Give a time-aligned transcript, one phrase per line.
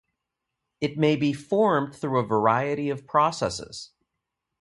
[0.79, 3.91] It may be formed through a variety of processes.